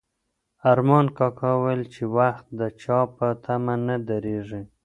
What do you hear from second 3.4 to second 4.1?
تمه نه